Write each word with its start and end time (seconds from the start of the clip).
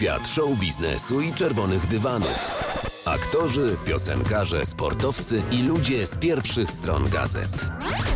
Świat 0.00 0.28
show 0.28 0.58
biznesu 0.60 1.20
i 1.20 1.32
czerwonych 1.32 1.86
dywanów. 1.86 2.64
Aktorzy, 3.04 3.76
piosenkarze, 3.86 4.66
sportowcy 4.66 5.42
i 5.50 5.62
ludzie 5.62 6.06
z 6.06 6.16
pierwszych 6.16 6.72
stron 6.72 7.08
gazet. 7.08 7.70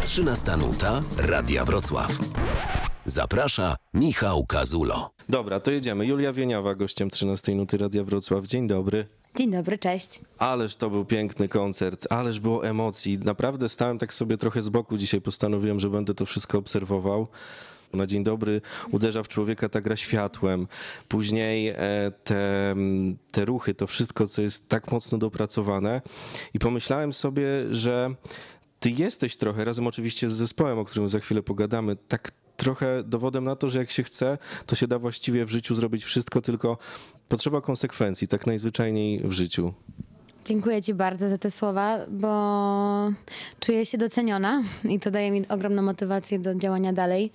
13 0.04 0.56
nuta 0.56 1.03
Radia 1.19 1.65
Wrocław. 1.65 2.19
Zaprasza 3.06 3.76
Michał 3.94 4.47
Kazulo. 4.47 5.10
Dobra, 5.28 5.60
to 5.60 5.71
jedziemy. 5.71 6.06
Julia 6.06 6.33
Wieniawa, 6.33 6.74
gościem 6.74 7.10
13 7.10 7.54
Nuty 7.54 7.78
Radia 7.78 8.04
Wrocław. 8.04 8.44
Dzień 8.44 8.69
dobry. 8.69 9.06
Dzień 9.37 9.51
dobry, 9.51 9.78
cześć. 9.78 10.21
Ależ 10.38 10.76
to 10.76 10.90
był 10.90 11.04
piękny 11.04 11.48
koncert, 11.48 12.06
ależ 12.10 12.40
było 12.40 12.66
emocji. 12.66 13.19
Naprawdę 13.19 13.69
stałem 13.69 13.98
tak 13.98 14.14
sobie 14.14 14.37
trochę 14.37 14.62
z 14.62 14.69
boku 14.69 14.98
dzisiaj, 14.98 15.21
postanowiłem, 15.21 15.80
że 15.80 15.90
będę 15.90 16.14
to 16.14 16.27
wszystko 16.27 16.59
obserwował. 16.59 17.28
Na 17.95 18.06
dzień 18.06 18.24
dobry 18.24 18.61
uderza 18.91 19.23
w 19.23 19.29
człowieka 19.29 19.69
ta 19.69 19.80
gra 19.80 19.97
światłem. 19.97 20.66
Później 21.09 21.68
e, 21.68 21.77
te, 22.24 22.74
te 23.32 23.45
ruchy, 23.45 23.74
to 23.74 23.87
wszystko, 23.87 24.27
co 24.27 24.42
jest 24.42 24.68
tak 24.68 24.92
mocno 24.92 25.18
dopracowane. 25.18 26.02
I 26.54 26.59
pomyślałem 26.59 27.12
sobie, 27.12 27.46
że 27.70 28.15
ty 28.80 28.91
jesteś 28.91 29.37
trochę, 29.37 29.65
razem 29.65 29.87
oczywiście 29.87 30.30
z 30.30 30.32
zespołem, 30.32 30.78
o 30.78 30.84
którym 30.84 31.09
za 31.09 31.20
chwilę 31.20 31.42
pogadamy, 31.42 31.96
tak 32.09 32.32
trochę 32.56 33.02
dowodem 33.02 33.45
na 33.45 33.56
to, 33.56 33.68
że 33.68 33.78
jak 33.78 33.91
się 33.91 34.02
chce, 34.02 34.38
to 34.66 34.76
się 34.76 34.87
da 34.88 34.98
właściwie 34.98 35.45
w 35.45 35.51
życiu 35.51 35.74
zrobić 35.74 36.04
wszystko, 36.04 36.40
tylko 36.40 36.79
potrzeba 37.29 37.60
konsekwencji, 37.60 38.29
tak 38.29 38.46
najzwyczajniej 38.46 39.20
w 39.24 39.32
życiu. 39.32 39.73
Dziękuję 40.45 40.82
Ci 40.82 40.95
bardzo 40.95 41.29
za 41.29 41.38
te 41.38 41.51
słowa, 41.51 41.98
bo 42.09 43.12
czuję 43.60 43.87
się 43.87 43.98
doceniona 43.98 44.62
i 44.84 45.01
to 45.01 45.10
daje 45.10 45.30
mi 45.30 45.48
ogromną 45.48 45.82
motywację 45.82 46.38
do 46.38 46.54
działania 46.54 46.92
dalej. 46.92 47.32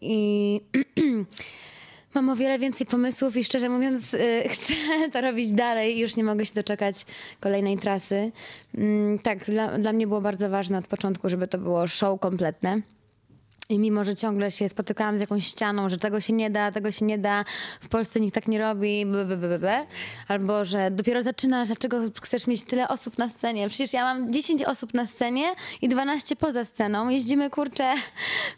I 0.00 0.60
mam 2.14 2.30
o 2.30 2.36
wiele 2.36 2.58
więcej 2.58 2.86
pomysłów 2.86 3.36
i 3.36 3.44
szczerze 3.44 3.68
mówiąc 3.68 4.14
y, 4.14 4.42
chcę 4.52 4.74
to 5.12 5.20
robić 5.20 5.52
dalej 5.52 5.96
i 5.96 6.00
już 6.00 6.16
nie 6.16 6.24
mogę 6.24 6.46
się 6.46 6.54
doczekać 6.54 7.06
kolejnej 7.40 7.78
trasy. 7.78 8.32
Mm, 8.74 9.18
Tak, 9.18 9.38
dla, 9.44 9.78
dla 9.78 9.92
mnie 9.92 10.06
było 10.06 10.20
bardzo 10.20 10.50
ważne 10.50 10.78
od 10.78 10.86
początku, 10.86 11.28
żeby 11.28 11.48
to 11.48 11.58
było 11.58 11.88
show 11.88 12.20
kompletne. 12.20 12.80
I 13.68 13.78
mimo, 13.78 14.04
że 14.04 14.16
ciągle 14.16 14.50
się 14.50 14.68
spotykałam 14.68 15.18
z 15.18 15.20
jakąś 15.20 15.46
ścianą, 15.46 15.88
że 15.88 15.96
tego 15.96 16.20
się 16.20 16.32
nie 16.32 16.50
da, 16.50 16.72
tego 16.72 16.92
się 16.92 17.04
nie 17.04 17.18
da, 17.18 17.44
w 17.80 17.88
Polsce 17.88 18.20
nikt 18.20 18.34
tak 18.34 18.48
nie 18.48 18.58
robi, 18.58 19.06
b, 19.06 19.24
b, 19.24 19.36
b, 19.36 19.58
b, 19.58 19.86
albo 20.28 20.64
że 20.64 20.90
dopiero 20.90 21.22
zaczynasz, 21.22 21.66
dlaczego 21.68 22.00
chcesz 22.22 22.46
mieć 22.46 22.62
tyle 22.62 22.88
osób 22.88 23.18
na 23.18 23.28
scenie? 23.28 23.68
Przecież 23.68 23.92
ja 23.92 24.04
mam 24.04 24.32
10 24.32 24.62
osób 24.62 24.94
na 24.94 25.06
scenie 25.06 25.54
i 25.82 25.88
12 25.88 26.36
poza 26.36 26.64
sceną. 26.64 27.08
Jeździmy, 27.08 27.50
kurczę, 27.50 27.94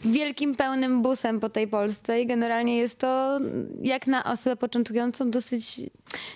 wielkim, 0.05 0.57
pełnym 0.57 1.03
busem 1.03 1.41
po 1.41 1.49
tej 1.49 1.69
Polsce 1.69 2.21
i 2.21 2.27
generalnie 2.27 2.77
jest 2.77 2.99
to, 2.99 3.41
jak 3.83 4.07
na 4.07 4.25
osobę 4.25 4.57
początkującą, 4.57 5.31
dosyć 5.31 5.81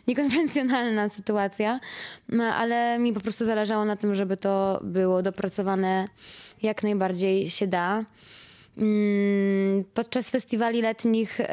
niekonwencjonalna 0.07 1.09
sytuacja, 1.09 1.81
no, 2.29 2.45
ale 2.45 2.99
mi 2.99 3.13
po 3.13 3.21
prostu 3.21 3.45
zależało 3.45 3.85
na 3.85 3.97
tym, 3.97 4.15
żeby 4.15 4.37
to 4.37 4.81
było 4.83 5.23
dopracowane 5.23 6.09
jak 6.63 6.83
najbardziej 6.83 7.51
się 7.51 7.67
da. 7.67 8.05
Mm, 8.79 9.85
Podczas 9.95 10.31
festiwali 10.31 10.83
letnich 10.83 11.41
y, 11.41 11.45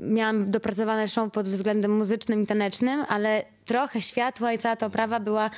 miałam 0.00 0.50
dopracowane 0.50 1.08
show 1.08 1.32
pod 1.32 1.48
względem 1.48 1.96
muzycznym 1.96 2.42
i 2.42 2.46
tanecznym, 2.46 3.04
ale 3.08 3.44
trochę 3.64 4.02
światła 4.02 4.52
i 4.52 4.58
cała 4.58 4.76
ta 4.76 4.86
oprawa 4.86 5.20
była 5.20 5.50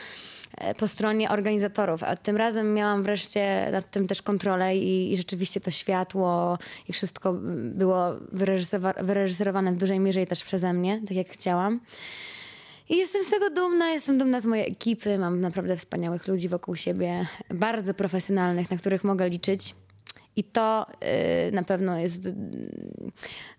e, 0.58 0.74
po 0.74 0.88
stronie 0.88 1.30
organizatorów, 1.30 2.02
a 2.02 2.16
tym 2.16 2.36
razem 2.36 2.74
miałam 2.74 3.02
wreszcie 3.02 3.68
nad 3.72 3.90
tym 3.90 4.06
też 4.06 4.22
kontrolę 4.22 4.76
i, 4.76 5.12
i 5.12 5.16
rzeczywiście 5.16 5.60
to 5.60 5.70
światło 5.70 6.58
i 6.88 6.92
wszystko 6.92 7.32
było 7.56 8.12
wyreżyserowane 9.02 9.72
w 9.72 9.76
dużej 9.76 10.00
mierze 10.00 10.22
i 10.22 10.26
też 10.26 10.44
przeze 10.44 10.72
mnie, 10.72 11.00
tak 11.08 11.16
jak 11.16 11.28
chciałam. 11.28 11.80
I 12.88 12.96
jestem 12.96 13.24
z 13.24 13.30
tego 13.30 13.50
dumna, 13.50 13.90
jestem 13.90 14.18
dumna 14.18 14.40
z 14.40 14.46
mojej 14.46 14.72
ekipy, 14.72 15.18
mam 15.18 15.40
naprawdę 15.40 15.76
wspaniałych 15.76 16.28
ludzi 16.28 16.48
wokół 16.48 16.76
siebie, 16.76 17.26
bardzo 17.50 17.94
profesjonalnych, 17.94 18.70
na 18.70 18.76
których 18.76 19.04
mogę 19.04 19.28
liczyć. 19.28 19.74
I 20.36 20.44
to 20.44 20.86
y, 21.48 21.52
na 21.52 21.62
pewno 21.62 21.98
jest 21.98 22.26
y, 22.26 22.34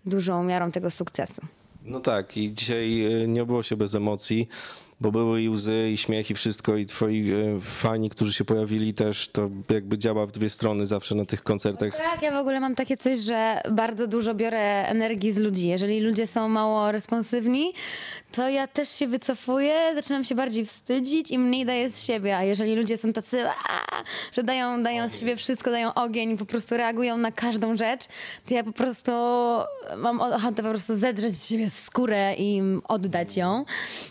dużą 0.06 0.44
miarą 0.44 0.72
tego 0.72 0.90
sukcesu. 0.90 1.42
No 1.84 2.00
tak, 2.00 2.36
i 2.36 2.54
dzisiaj 2.54 3.04
e, 3.22 3.28
nie 3.28 3.44
było 3.44 3.62
się 3.62 3.76
bez 3.76 3.94
emocji, 3.94 4.48
bo 5.00 5.10
były 5.12 5.42
i 5.42 5.48
łzy, 5.48 5.90
i 5.92 5.96
śmiech, 5.96 6.30
i 6.30 6.34
wszystko, 6.34 6.76
i 6.76 6.86
twoi 6.86 7.32
e, 7.32 7.60
fani, 7.60 8.10
którzy 8.10 8.32
się 8.32 8.44
pojawili 8.44 8.94
też, 8.94 9.28
to 9.28 9.50
jakby 9.70 9.98
działa 9.98 10.26
w 10.26 10.32
dwie 10.32 10.50
strony 10.50 10.86
zawsze 10.86 11.14
na 11.14 11.24
tych 11.24 11.42
koncertach. 11.42 11.96
Tak, 11.96 12.22
ja 12.22 12.32
w 12.32 12.36
ogóle 12.36 12.60
mam 12.60 12.74
takie 12.74 12.96
coś, 12.96 13.18
że 13.18 13.60
bardzo 13.70 14.06
dużo 14.06 14.34
biorę 14.34 14.86
energii 14.88 15.30
z 15.32 15.38
ludzi. 15.38 15.68
Jeżeli 15.68 16.00
ludzie 16.00 16.26
są 16.26 16.48
mało 16.48 16.92
responsywni, 16.92 17.72
to 18.32 18.48
ja 18.48 18.66
też 18.66 18.88
się 18.88 19.06
wycofuję, 19.08 19.74
zaczynam 19.94 20.24
się 20.24 20.34
bardziej 20.34 20.66
wstydzić 20.66 21.30
i 21.30 21.38
mniej 21.38 21.66
daję 21.66 21.90
z 21.90 22.04
siebie. 22.04 22.36
A 22.36 22.44
jeżeli 22.44 22.74
ludzie 22.74 22.96
są 22.96 23.12
tacy, 23.12 23.46
"Aaa", 23.48 24.04
że 24.32 24.42
dają, 24.42 24.82
dają 24.82 25.08
z 25.08 25.20
siebie 25.20 25.36
wszystko, 25.36 25.70
dają 25.70 25.94
ogień, 25.94 26.38
po 26.38 26.46
prostu 26.46 26.76
reagują 26.76 27.16
na 27.16 27.32
każdą 27.32 27.76
rzecz, 27.76 28.00
to 28.48 28.54
ja 28.54 28.64
po 28.64 28.72
prostu 28.72 29.12
mam 29.96 30.20
ochotę 30.20 30.62
po 30.62 30.68
prostu 30.68 30.96
zedrzeć 30.96 31.34
z 31.34 31.48
siebie 31.48 31.70
skórę 31.70 32.34
i 32.38 32.62
oddać 32.88 33.36
ją. 33.36 33.64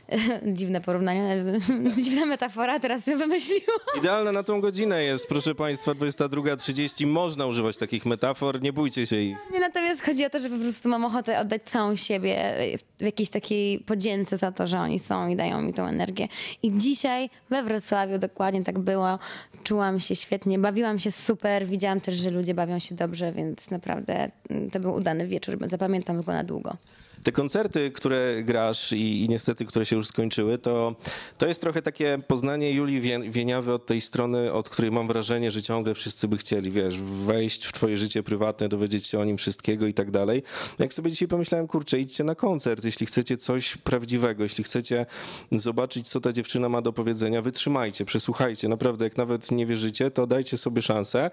Dziwne 0.57 0.74
porównanie, 0.81 1.31
ale 1.31 1.59
dziwna 2.03 2.25
metafora, 2.25 2.79
teraz 2.79 3.07
ją 3.07 3.17
wymyśliłam. 3.17 3.79
Idealna 3.97 4.31
na 4.31 4.43
tą 4.43 4.61
godzinę 4.61 5.03
jest, 5.03 5.27
proszę 5.27 5.55
państwa, 5.55 5.91
22.30, 5.91 7.07
można 7.07 7.45
używać 7.45 7.77
takich 7.77 8.05
metafor, 8.05 8.61
nie 8.61 8.73
bójcie 8.73 9.07
się 9.07 9.15
ich. 9.15 9.37
Nie, 9.51 9.59
natomiast 9.59 10.05
chodzi 10.05 10.25
o 10.25 10.29
to, 10.29 10.39
że 10.39 10.49
po 10.49 10.57
prostu 10.57 10.89
mam 10.89 11.05
ochotę 11.05 11.39
oddać 11.39 11.61
całą 11.63 11.95
siebie 11.95 12.53
w 12.99 13.03
jakiejś 13.03 13.29
takiej 13.29 13.79
podzięce 13.79 14.37
za 14.37 14.51
to, 14.51 14.67
że 14.67 14.79
oni 14.79 14.99
są 14.99 15.27
i 15.27 15.35
dają 15.35 15.61
mi 15.61 15.73
tą 15.73 15.85
energię. 15.85 16.27
I 16.63 16.71
dzisiaj 16.77 17.29
we 17.49 17.63
Wrocławiu 17.63 18.17
dokładnie 18.17 18.63
tak 18.63 18.79
było. 18.79 19.19
Czułam 19.63 19.99
się 19.99 20.15
świetnie, 20.15 20.59
bawiłam 20.59 20.99
się 20.99 21.11
super, 21.11 21.67
widziałam 21.67 22.01
też, 22.01 22.15
że 22.15 22.29
ludzie 22.29 22.53
bawią 22.53 22.79
się 22.79 22.95
dobrze, 22.95 23.31
więc 23.31 23.71
naprawdę 23.71 24.31
mm, 24.49 24.69
to 24.69 24.79
był 24.79 24.93
udany 24.93 25.27
wieczór, 25.27 25.57
zapamiętam 25.69 26.21
go 26.21 26.31
na 26.31 26.43
długo. 26.43 26.77
Te 27.25 27.31
koncerty, 27.31 27.91
które 27.91 28.43
grasz 28.43 28.91
i, 28.91 29.23
i 29.23 29.29
niestety, 29.29 29.65
które 29.65 29.85
się 29.85 29.95
już 29.95 30.07
skończyły, 30.07 30.57
to, 30.57 30.95
to 31.37 31.47
jest 31.47 31.61
trochę 31.61 31.81
takie 31.81 32.19
poznanie 32.27 32.71
Julii 32.71 33.01
Wie, 33.01 33.19
Wieniawy 33.19 33.73
od 33.73 33.85
tej 33.85 34.01
strony, 34.01 34.53
od 34.53 34.69
której 34.69 34.91
mam 34.91 35.07
wrażenie, 35.07 35.51
że 35.51 35.61
ciągle 35.61 35.95
wszyscy 35.95 36.27
by 36.27 36.37
chcieli, 36.37 36.71
wiesz, 36.71 36.97
wejść 36.97 37.65
w 37.65 37.71
twoje 37.71 37.97
życie 37.97 38.23
prywatne, 38.23 38.69
dowiedzieć 38.69 39.05
się 39.05 39.19
o 39.19 39.25
nim 39.25 39.37
wszystkiego 39.37 39.87
i 39.87 39.93
tak 39.93 40.11
dalej. 40.11 40.43
Jak 40.79 40.93
sobie 40.93 41.11
dzisiaj 41.11 41.27
pomyślałem, 41.27 41.67
kurczę, 41.67 41.99
idźcie 41.99 42.23
na 42.23 42.35
koncert, 42.35 42.85
jeśli 42.85 43.05
chcecie 43.05 43.37
coś 43.37 43.77
prawdziwego, 43.77 44.43
jeśli 44.43 44.63
chcecie 44.63 45.05
zobaczyć, 45.51 46.09
co 46.09 46.21
ta 46.21 46.31
dziewczyna 46.31 46.69
ma 46.69 46.81
do 46.81 46.93
powiedzenia, 46.93 47.41
wytrzymajcie, 47.41 48.05
przesłuchajcie, 48.05 48.67
naprawdę, 48.67 49.05
jak 49.05 49.17
nawet 49.17 49.51
nie 49.51 49.65
wierzycie, 49.65 50.11
to 50.11 50.27
dajcie 50.27 50.57
sobie 50.57 50.81
szansę, 50.81 51.31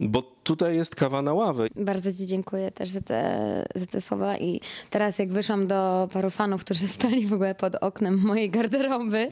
bo 0.00 0.22
tutaj 0.22 0.76
jest 0.76 0.96
kawa 0.96 1.22
na 1.22 1.32
ławę. 1.32 1.66
Bardzo 1.76 2.12
Ci 2.12 2.26
dziękuję 2.26 2.70
też 2.70 2.90
za 2.90 3.00
te, 3.00 3.64
za 3.74 3.86
te 3.86 4.00
słowa 4.00 4.38
i 4.38 4.60
teraz 4.90 5.18
jak 5.18 5.31
wyszłam 5.32 5.66
do 5.66 6.08
paru 6.12 6.30
fanów, 6.30 6.64
którzy 6.64 6.88
stali 6.98 7.26
w 7.26 7.32
ogóle 7.32 7.54
pod 7.54 7.74
oknem 7.74 8.18
mojej 8.18 8.50
garderoby, 8.50 9.28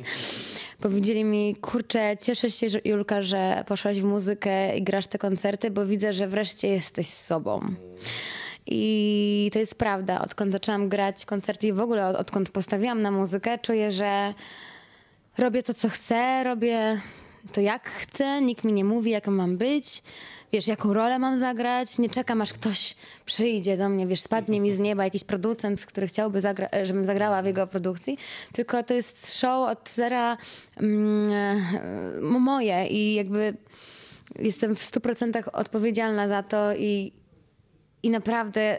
powiedzieli 0.80 1.24
mi, 1.24 1.56
kurczę, 1.56 2.16
cieszę 2.20 2.50
się, 2.50 2.66
Julka, 2.84 3.22
że 3.22 3.64
poszłaś 3.66 4.00
w 4.00 4.04
muzykę 4.04 4.76
i 4.76 4.82
grasz 4.82 5.06
te 5.06 5.18
koncerty, 5.18 5.70
bo 5.70 5.86
widzę, 5.86 6.12
że 6.12 6.28
wreszcie 6.28 6.68
jesteś 6.68 7.06
sobą. 7.06 7.74
I 8.66 9.50
to 9.52 9.58
jest 9.58 9.74
prawda. 9.74 10.20
Odkąd 10.20 10.52
zaczęłam 10.52 10.88
grać 10.88 11.24
koncerty 11.26 11.66
i 11.66 11.72
w 11.72 11.80
ogóle 11.80 12.08
od, 12.08 12.16
odkąd 12.16 12.50
postawiłam 12.50 13.02
na 13.02 13.10
muzykę, 13.10 13.58
czuję, 13.58 13.90
że 13.90 14.34
robię 15.38 15.62
to, 15.62 15.74
co 15.74 15.88
chcę, 15.88 16.44
robię 16.44 17.00
to, 17.52 17.60
jak 17.60 17.90
chcę, 17.90 18.42
nikt 18.42 18.64
mi 18.64 18.72
nie 18.72 18.84
mówi, 18.84 19.10
jaką 19.10 19.30
mam 19.30 19.56
być, 19.56 20.02
wiesz, 20.52 20.68
jaką 20.68 20.92
rolę 20.92 21.18
mam 21.18 21.38
zagrać, 21.38 21.98
nie 21.98 22.10
czekam, 22.10 22.42
aż 22.42 22.52
ktoś 22.52 22.96
przyjdzie 23.24 23.76
do 23.76 23.88
mnie, 23.88 24.06
wiesz, 24.06 24.20
spadnie 24.20 24.60
mi 24.60 24.72
z 24.72 24.78
nieba 24.78 25.04
jakiś 25.04 25.24
producent, 25.24 25.86
który 25.86 26.06
chciałby, 26.06 26.41
zagra- 26.41 26.84
żebym 26.84 27.06
zagrała 27.06 27.42
w 27.42 27.47
jego 27.47 27.66
produkcji, 27.66 28.18
tylko 28.53 28.82
to 28.82 28.94
jest 28.94 29.41
show 29.41 29.68
od 29.70 29.91
zera 29.91 30.36
mm, 30.76 31.32
e, 31.32 32.20
moje 32.20 32.86
i 32.86 33.15
jakby 33.15 33.54
jestem 34.38 34.76
w 34.76 34.82
stu 34.82 35.00
procentach 35.00 35.48
odpowiedzialna 35.53 36.28
za 36.28 36.42
to 36.42 36.74
i, 36.74 37.12
i 38.03 38.10
naprawdę 38.10 38.78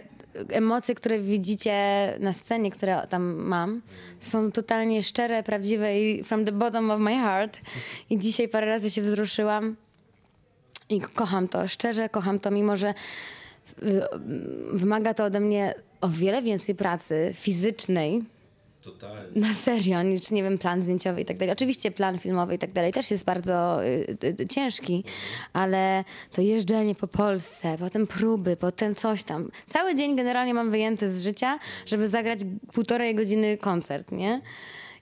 emocje, 0.50 0.96
które 0.96 1.20
widzicie 1.20 1.74
na 2.20 2.34
scenie, 2.34 2.72
które 2.72 3.08
tam 3.10 3.24
mam, 3.24 3.82
są 4.20 4.52
totalnie 4.52 5.04
szczere, 5.04 5.44
prawdziwe 5.44 6.00
i 6.00 6.24
from 6.24 6.46
the 6.46 6.52
bottom 6.52 6.92
of 6.92 7.00
my 7.00 7.16
heart. 7.16 7.58
I 8.10 8.18
dzisiaj 8.18 8.48
parę 8.48 8.68
razy 8.68 8.90
się 8.90 9.02
wzruszyłam 9.02 9.76
i 10.90 11.02
kocham 11.02 11.48
to, 11.48 11.68
szczerze 11.68 12.10
kocham 12.10 12.40
to, 12.40 12.52
mimo 12.52 12.78
że 12.78 12.94
y, 13.84 14.02
wymaga 14.74 15.14
to 15.14 15.26
ode 15.26 15.40
mnie 15.40 15.74
o 16.02 16.10
wiele 16.10 16.42
więcej 16.42 16.76
pracy 16.76 17.34
fizycznej, 17.36 18.24
Totalnie. 18.82 19.42
na 19.42 19.54
serio, 19.54 20.04
niż, 20.04 20.32
nie 20.32 20.44
wiem, 20.44 20.58
plan 20.58 20.82
zdjęciowy 20.82 21.22
i 21.22 21.26
tak 21.26 21.38
dalej. 21.38 21.54
Oczywiście 21.54 21.92
plan 21.92 22.20
filmowy 22.20 22.56
i 22.56 22.58
tak 22.58 22.72
dalej 22.72 22.94
też 22.94 23.12
jest 23.12 23.26
bardzo 23.26 23.86
y, 23.86 24.18
y, 24.40 24.48
ciężki, 24.48 25.04
ale 25.54 26.04
to 26.32 26.42
jeżdżenie 26.42 26.96
po 26.96 27.08
Polsce, 27.08 27.76
potem 27.80 28.08
próby, 28.08 28.58
potem 28.58 28.96
coś 28.96 29.24
tam. 29.24 29.52
Cały 29.70 29.96
dzień 29.96 30.16
generalnie 30.16 30.54
mam 30.54 30.72
wyjęty 30.72 31.10
z 31.10 31.24
życia, 31.24 31.60
żeby 31.86 32.08
zagrać 32.08 32.40
półtorej 32.74 33.16
godziny 33.16 33.58
koncert, 33.58 34.12
nie? 34.12 34.42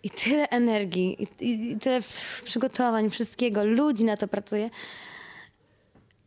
I 0.04 0.10
tyle 0.10 0.50
energii, 0.50 1.28
i, 1.40 1.72
i, 1.72 1.78
tyle 1.78 2.02
przygotowań, 2.44 3.10
wszystkiego, 3.10 3.64
ludzi 3.64 4.06
na 4.06 4.18
to 4.18 4.28
pracuje. 4.28 4.70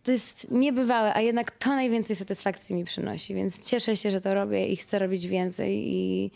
To 0.02 0.12
jest 0.12 0.50
niebywałe, 0.50 1.14
a 1.14 1.20
jednak 1.20 1.50
to 1.50 1.70
najwięcej 1.70 2.16
satysfakcji 2.16 2.76
mi 2.76 2.84
przynosi, 2.84 3.34
więc 3.34 3.70
cieszę 3.70 3.96
się, 3.96 4.10
że 4.10 4.20
to 4.20 4.34
robię 4.34 4.66
i 4.66 4.76
chcę 4.76 4.98
robić 4.98 5.26
więcej 5.26 5.94
i 5.94 6.30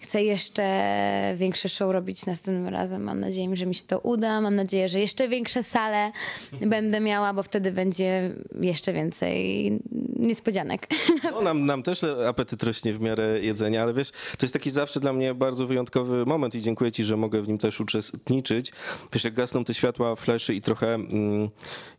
chcę 0.00 0.22
jeszcze 0.22 1.34
większe 1.36 1.68
show 1.68 1.92
robić 1.92 2.26
następnym 2.26 2.68
razem. 2.68 3.02
Mam 3.02 3.20
nadzieję, 3.20 3.56
że 3.56 3.66
mi 3.66 3.74
się 3.74 3.82
to 3.86 3.98
uda. 3.98 4.40
Mam 4.40 4.54
nadzieję, 4.56 4.88
że 4.88 5.00
jeszcze 5.00 5.28
większe 5.28 5.62
sale 5.62 6.12
będę 6.66 7.00
miała, 7.00 7.34
bo 7.34 7.42
wtedy 7.42 7.72
będzie 7.72 8.34
jeszcze 8.60 8.92
więcej 8.92 9.72
niespodzianek. 10.16 10.86
No, 11.24 11.40
nam, 11.40 11.66
nam 11.66 11.82
też 11.82 12.04
apetyt 12.28 12.62
rośnie 12.62 12.92
w 12.92 13.00
miarę 13.00 13.40
jedzenia, 13.42 13.82
ale 13.82 13.94
wiesz, 13.94 14.10
to 14.10 14.46
jest 14.46 14.52
taki 14.52 14.70
zawsze 14.70 15.00
dla 15.00 15.12
mnie 15.12 15.34
bardzo 15.34 15.66
wyjątkowy 15.66 16.26
moment 16.26 16.54
i 16.54 16.60
dziękuję 16.60 16.92
ci, 16.92 17.04
że 17.04 17.16
mogę 17.16 17.42
w 17.42 17.48
nim 17.48 17.58
też 17.58 17.80
uczestniczyć. 17.80 18.72
Wiesz, 19.12 19.24
jak 19.24 19.34
gasną 19.34 19.64
te 19.64 19.74
światła, 19.74 20.16
fleszy 20.16 20.54
i 20.54 20.60
trochę 20.60 20.94
mm, 20.94 21.48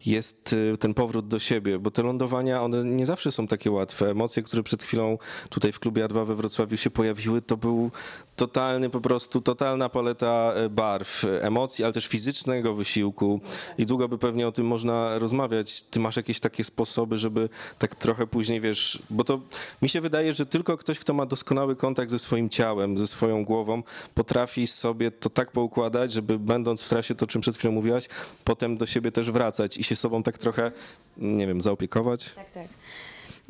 jest 0.06 0.54
y, 0.54 0.78
ten 0.78 0.94
powrót 0.94 1.28
do 1.28 1.40
siebie, 1.40 1.80
bo 1.80 1.92
te 1.92 2.04
lądowania, 2.04 2.64
one 2.64 2.84
nie 2.86 3.06
zawsze 3.06 3.32
są 3.32 3.48
takie 3.48 3.72
łatwe. 3.72 4.10
Emocje, 4.10 4.44
które 4.44 4.64
przed 4.64 4.84
chwilą 4.84 5.18
tutaj 5.50 5.72
w 5.72 5.80
klubie 5.80 6.06
A2 6.06 6.26
we 6.26 6.36
Wrocławiu 6.36 6.78
się 6.78 6.90
pojawiły, 6.90 7.42
to 7.42 7.58
był 7.58 7.91
totalny 8.36 8.90
po 8.90 9.02
prostu, 9.02 9.42
totalna 9.42 9.90
paleta 9.90 10.54
e, 10.56 10.70
barw, 10.70 11.26
e, 11.26 11.44
emocji, 11.44 11.84
ale 11.84 11.94
też 11.94 12.08
fizycznego 12.08 12.74
wysiłku 12.74 13.40
i 13.78 13.86
długo 13.86 14.08
by 14.08 14.18
pewnie 14.18 14.48
o 14.48 14.52
tym 14.52 14.66
można 14.66 15.20
rozmawiać. 15.20 15.84
Ty 15.84 16.00
masz 16.00 16.16
jakieś 16.16 16.40
takie 16.40 16.64
sposoby, 16.64 17.18
żeby 17.18 17.50
tak 17.80 17.96
trochę 17.96 18.28
później, 18.28 18.62
wiesz, 18.62 19.04
bo 19.10 19.24
to 19.24 19.42
mi 19.82 19.90
się 19.90 20.02
wydaje, 20.02 20.34
że 20.34 20.46
tylko 20.46 20.78
ktoś, 20.78 21.00
kto 21.00 21.14
ma 21.14 21.26
doskonały 21.26 21.76
kontakt 21.76 22.12
ze 22.12 22.20
swoim 22.20 22.50
ciałem, 22.50 22.98
ze 22.98 23.08
swoją 23.08 23.46
głową, 23.46 23.84
potrafi 24.16 24.68
sobie 24.68 25.12
to 25.12 25.30
tak 25.30 25.52
poukładać, 25.52 26.14
żeby 26.14 26.40
będąc 26.40 26.82
w 26.82 26.90
trasie, 26.90 27.16
to 27.16 27.28
czym 27.28 27.42
przed 27.42 27.58
chwilą 27.58 27.74
mówiłaś, 27.74 28.08
potem 28.44 28.78
do 28.78 28.86
siebie 28.86 29.12
też 29.12 29.32
wracać 29.32 29.78
i 29.78 29.84
się 29.84 29.96
sobą 29.96 30.24
tak 30.24 30.38
trochę, 30.38 30.72
nie 31.18 31.48
wiem, 31.48 31.62
zaopiekować. 31.62 32.34
Tak, 32.34 32.52
tak. 32.52 32.68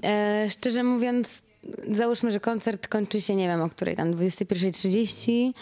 E, 0.03 0.49
szczerze 0.49 0.83
mówiąc, 0.83 1.43
załóżmy, 1.91 2.31
że 2.31 2.39
koncert 2.39 2.87
kończy 2.87 3.21
się, 3.21 3.35
nie 3.35 3.47
wiem, 3.47 3.61
o 3.61 3.69
której 3.69 3.95
tam 3.95 4.13
21.30, 4.13 5.53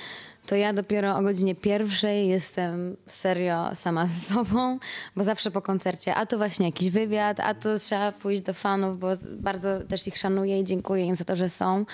to 0.50 0.56
ja 0.56 0.74
dopiero 0.74 1.18
o 1.18 1.22
godzinie 1.22 1.56
pierwszej 1.56 2.28
jestem 2.28 2.98
serio 3.08 3.76
sama 3.76 4.08
z 4.08 4.28
sobą, 4.28 4.80
bo 5.16 5.24
zawsze 5.24 5.52
po 5.52 5.62
koncercie, 5.62 6.16
a 6.16 6.26
to 6.26 6.38
właśnie 6.38 6.66
jakiś 6.66 6.90
wywiad, 6.90 7.40
a 7.40 7.54
to 7.54 7.80
trzeba 7.80 8.12
pójść 8.12 8.42
do 8.42 8.54
fanów, 8.54 9.00
bo 9.00 9.08
bardzo 9.32 9.80
też 9.80 10.08
ich 10.08 10.18
szanuję 10.18 10.60
i 10.60 10.64
dziękuję 10.64 11.06
im 11.06 11.16
za 11.16 11.24
to, 11.24 11.36
że 11.36 11.50
są, 11.50 11.86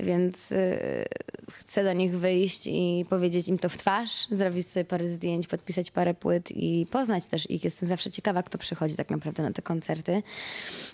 więc 0.00 0.52
y, 0.52 1.04
chcę 1.52 1.84
do 1.84 1.92
nich 1.92 2.18
wyjść 2.18 2.66
i 2.66 3.06
powiedzieć 3.10 3.48
im 3.48 3.58
to 3.58 3.68
w 3.68 3.76
twarz, 3.76 4.26
zrobić 4.30 4.68
sobie 4.68 4.84
parę 4.84 5.08
zdjęć, 5.08 5.46
podpisać 5.46 5.90
parę 5.90 6.14
płyt 6.14 6.50
i 6.50 6.86
poznać 6.90 7.26
też 7.26 7.50
ich. 7.50 7.64
Jestem 7.64 7.88
zawsze 7.88 8.10
ciekawa, 8.10 8.42
kto 8.42 8.58
przychodzi 8.58 8.96
tak 8.96 9.10
naprawdę 9.10 9.42
na 9.42 9.52
te 9.52 9.62
koncerty. 9.62 10.22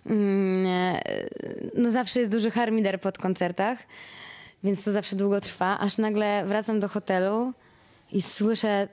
Mm, 0.06 0.67
e, 0.67 1.02
No 1.76 1.90
zawsze 1.90 2.20
jest 2.20 2.32
duży 2.32 2.50
harmider 2.50 3.00
pod 3.00 3.19
koncertach, 3.19 3.78
więc 4.64 4.84
to 4.84 4.93
zawsze 4.93 5.16
długo 5.16 5.40
trwa, 5.40 5.78
aż 5.78 5.99
nagle 5.99 6.44
wracam 6.46 6.81
do 6.81 6.88
hotelu 6.88 7.52
i 8.12 8.22
słyszę 8.22 8.88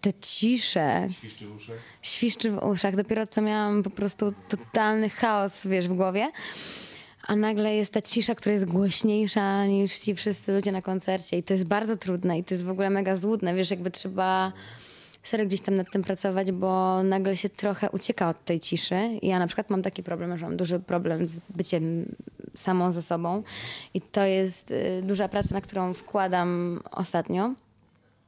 tę 0.00 0.12
ciszę. 0.20 1.08
Świszczy 2.02 2.50
w 2.50 2.62
uszach. 2.62 2.96
Dopiero 2.96 3.26
co 3.26 3.42
miałam 3.42 3.82
po 3.82 3.90
prostu 3.90 4.34
totalny 4.48 5.10
chaos, 5.10 5.66
wiesz, 5.66 5.88
w 5.88 5.94
głowie. 5.94 6.30
A 7.26 7.36
nagle 7.36 7.74
jest 7.74 7.92
ta 7.92 8.02
cisza, 8.02 8.34
która 8.34 8.52
jest 8.52 8.64
głośniejsza 8.64 9.66
niż 9.66 9.98
ci 9.98 10.14
wszyscy 10.14 10.52
ludzie 10.52 10.72
na 10.72 10.82
koncercie. 10.82 11.38
I 11.38 11.42
to 11.42 11.54
jest 11.54 11.64
bardzo 11.64 11.96
trudne 11.96 12.38
i 12.38 12.44
to 12.44 12.54
jest 12.54 12.64
w 12.64 12.70
ogóle 12.70 12.90
mega 12.90 13.16
złudne. 13.16 13.54
Wiesz, 13.54 13.70
jakby 13.70 13.90
trzeba 13.90 14.52
serio 15.22 15.46
gdzieś 15.46 15.60
tam 15.60 15.74
nad 15.74 15.90
tym 15.90 16.02
pracować, 16.02 16.52
bo 16.52 17.02
nagle 17.02 17.36
się 17.36 17.48
trochę 17.48 17.90
ucieka 17.90 18.28
od 18.28 18.44
tej 18.44 18.60
ciszy. 18.60 19.18
I 19.22 19.28
ja 19.28 19.38
na 19.38 19.46
przykład 19.46 19.70
mam 19.70 19.82
taki 19.82 20.02
problem, 20.02 20.38
że 20.38 20.46
mam 20.46 20.56
duży 20.56 20.80
problem 20.80 21.28
z 21.28 21.40
byciem 21.50 22.14
samą 22.54 22.92
ze 22.92 23.02
sobą. 23.02 23.42
I 23.94 24.00
to 24.00 24.24
jest 24.24 24.70
y, 24.70 25.02
duża 25.02 25.28
praca, 25.28 25.54
na 25.54 25.60
którą 25.60 25.94
wkładam 25.94 26.80
ostatnio. 26.90 27.54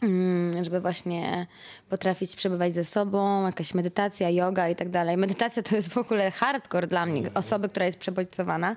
Mm, 0.04 0.64
żeby 0.64 0.80
właśnie 0.80 1.46
potrafić 1.88 2.36
przebywać 2.36 2.74
ze 2.74 2.84
sobą, 2.84 3.46
jakaś 3.46 3.74
medytacja, 3.74 4.30
yoga 4.30 4.68
i 4.68 4.76
tak 4.76 4.88
dalej. 4.88 5.16
Medytacja 5.16 5.62
to 5.62 5.76
jest 5.76 5.88
w 5.88 5.98
ogóle 5.98 6.30
hardcore 6.30 6.86
dla 6.86 7.06
mnie, 7.06 7.30
osoby, 7.34 7.68
która 7.68 7.86
jest 7.86 7.98
przebodźcowana, 7.98 8.76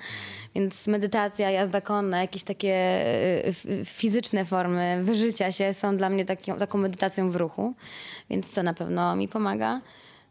więc 0.56 0.88
medytacja, 0.88 1.52
jazda 1.52 1.82
konna, 1.82 2.22
jakieś 2.22 2.44
takie 2.44 3.06
y, 3.66 3.86
fizyczne 3.86 4.46
formy 4.46 5.00
wyżycia 5.04 5.52
się 5.52 5.74
są 5.74 5.98
dla 5.98 6.10
mnie 6.10 6.26
taką, 6.26 6.58
taką 6.58 6.78
medytacją 6.78 7.32
w 7.32 7.36
ruchu, 7.36 7.74
więc 8.30 8.52
to 8.52 8.64
na 8.64 8.74
pewno 8.74 9.16
mi 9.16 9.28
pomaga. 9.28 9.82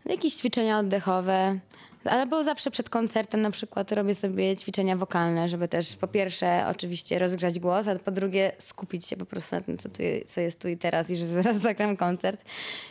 Jakieś 0.06 0.34
ćwiczenia 0.34 0.78
oddechowe, 0.78 1.58
Albo 2.04 2.44
zawsze 2.44 2.70
przed 2.70 2.90
koncertem 2.90 3.42
na 3.42 3.50
przykład 3.50 3.92
robię 3.92 4.14
sobie 4.14 4.56
ćwiczenia 4.56 4.96
wokalne, 4.96 5.48
żeby 5.48 5.68
też 5.68 5.96
po 5.96 6.08
pierwsze 6.08 6.66
oczywiście 6.68 7.18
rozgrzać 7.18 7.58
głos, 7.58 7.88
a 7.88 7.98
po 7.98 8.10
drugie 8.10 8.52
skupić 8.58 9.06
się 9.06 9.16
po 9.16 9.26
prostu 9.26 9.56
na 9.56 9.62
tym, 9.62 9.78
co, 9.78 9.88
tu, 9.88 10.02
co 10.26 10.40
jest 10.40 10.60
tu 10.60 10.68
i 10.68 10.76
teraz 10.76 11.10
i 11.10 11.16
że 11.16 11.26
zaraz 11.26 11.56
zagram 11.68 11.96
koncert. 11.96 12.44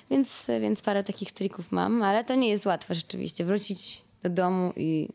Więc, 0.09 0.47
więc 0.61 0.81
parę 0.81 1.03
takich 1.03 1.31
trików 1.31 1.71
mam, 1.71 2.03
ale 2.03 2.23
to 2.23 2.35
nie 2.35 2.49
jest 2.49 2.65
łatwe 2.65 2.95
rzeczywiście. 2.95 3.45
Wrócić 3.45 4.01
do 4.23 4.29
domu 4.29 4.73
i, 4.75 5.09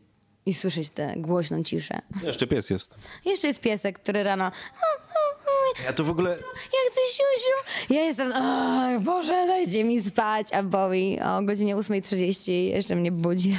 i 0.45 0.53
słyszeć 0.53 0.89
tę 0.89 1.13
głośną 1.17 1.63
ciszę. 1.63 2.01
Jeszcze 2.23 2.47
pies 2.47 2.69
jest. 2.69 2.95
Jeszcze 3.25 3.47
jest 3.47 3.61
piesek, 3.61 3.99
który 3.99 4.23
rano... 4.23 4.51
Ja 5.85 5.93
to 5.93 6.03
w 6.03 6.09
ogóle... 6.09 6.29
Ja 6.73 6.80
chcę 6.91 7.01
siusiu. 7.11 7.83
Ja 7.93 8.01
jestem, 8.01 8.33
Boże, 9.03 9.47
dajcie 9.47 9.83
mi 9.83 10.03
spać. 10.03 10.47
A 10.53 10.63
Bowie 10.63 11.25
o 11.25 11.41
godzinie 11.41 11.75
8.30 11.75 12.51
jeszcze 12.51 12.95
mnie 12.95 13.11
budzi 13.11 13.57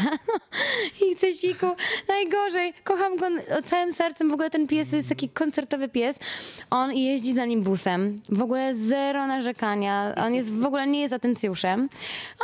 i 1.11 1.15
chce 1.15 1.33
siku. 1.33 1.67
Najgorzej. 2.09 2.75
Kocham 2.85 3.17
go 3.17 3.27
całym 3.65 3.93
sercem. 3.93 4.31
W 4.31 4.33
ogóle 4.33 4.51
ten 4.51 4.67
pies 4.67 4.93
jest 4.93 5.09
taki 5.09 5.29
koncertowy 5.29 5.89
pies. 5.89 6.19
On 6.71 6.93
jeździ 6.93 7.35
za 7.35 7.45
nim 7.47 7.63
busem. 7.63 8.17
W 8.29 8.43
ogóle 8.43 8.75
zero 8.75 9.27
narzekania. 9.27 10.15
On 10.27 10.35
jest 10.35 10.53
w 10.53 10.65
ogóle 10.65 10.87
nie 10.87 11.01
jest 11.01 11.15
atencjuszem. 11.15 11.89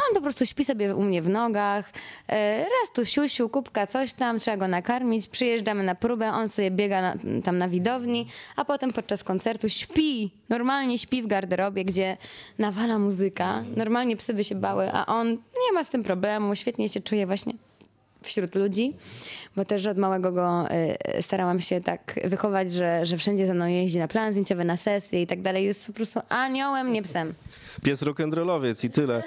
On 0.09 0.15
po 0.15 0.21
prostu 0.21 0.47
śpi 0.47 0.65
sobie 0.65 0.95
u 0.97 1.03
mnie 1.03 1.23
w 1.23 1.29
nogach. 1.29 1.91
E, 2.29 2.59
Raz 2.59 2.93
tu 2.95 3.05
siusiu, 3.07 3.49
kubka, 3.49 3.87
coś 3.87 4.13
tam. 4.13 4.39
Trzeba 4.39 4.57
go 4.57 4.69
nakarmić. 4.69 5.29
Przyjeżdżamy 5.29 5.83
na 5.83 5.95
próbę. 5.95 6.33
On 6.33 6.49
sobie 6.49 6.71
biega 6.71 7.03
na, 7.03 7.15
tam 7.45 7.59
na 7.59 7.69
widowni, 7.69 8.27
a 8.57 8.65
potem 8.65 8.93
podczas 8.93 9.25
koncertu 9.25 9.69
śpi. 9.69 10.31
Normalnie 10.79 10.99
śpi 10.99 11.23
w 11.23 11.27
garderobie, 11.27 11.85
gdzie 11.85 12.17
nawala 12.59 12.99
muzyka. 12.99 13.65
Normalnie 13.77 14.17
psy 14.17 14.35
by 14.35 14.45
się 14.45 14.55
bały, 14.55 14.91
a 14.93 15.07
on 15.07 15.31
nie 15.31 15.73
ma 15.75 15.85
z 15.85 15.91
tym 15.91 16.03
problemu. 16.03 16.57
Świetnie 16.57 16.89
się 16.89 17.01
czuje 17.01 17.27
właśnie 17.27 17.53
wśród 18.23 18.55
ludzi, 18.55 18.95
bo 19.57 19.65
też 19.65 19.87
od 19.87 19.99
małego 19.99 20.33
go 20.33 20.65
y, 21.19 21.23
starałam 21.23 21.61
się 21.61 21.81
tak 21.81 22.21
wychować, 22.25 22.73
że, 22.73 23.07
że 23.07 23.17
wszędzie 23.17 23.47
ze 23.47 23.55
mną 23.55 23.67
jeździ 23.67 23.99
na 23.99 24.09
plan 24.09 24.33
zdjęciowy, 24.33 24.65
na 24.65 24.77
sesje 24.77 25.23
i 25.23 25.27
tak 25.27 25.43
dalej. 25.43 25.65
Jest 25.65 25.87
po 25.87 25.93
prostu 25.93 26.21
aniołem, 26.29 26.93
nie 26.93 27.03
psem. 27.03 27.35
Pies 27.83 28.03
rock'n'rollowiec 28.03 28.85
i 28.87 28.91
tyle. 28.91 29.23